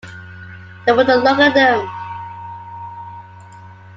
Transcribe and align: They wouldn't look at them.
They 0.83 0.93
wouldn't 0.93 1.23
look 1.23 1.37
at 1.37 1.53
them. 1.53 1.87